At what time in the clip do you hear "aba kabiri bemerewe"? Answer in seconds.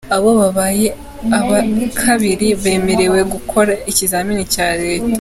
1.39-3.19